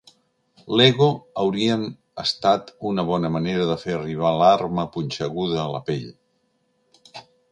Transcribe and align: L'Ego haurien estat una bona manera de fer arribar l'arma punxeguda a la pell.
L'Ego 0.77 1.09
haurien 1.41 1.83
estat 2.23 2.71
una 2.93 3.05
bona 3.11 3.31
manera 3.37 3.67
de 3.73 3.77
fer 3.83 3.93
arribar 3.97 4.33
l'arma 4.39 4.85
punxeguda 4.97 5.61
a 5.65 5.69
la 5.75 5.85
pell. 5.91 6.09